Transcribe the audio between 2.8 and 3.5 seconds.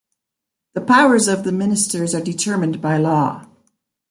by law.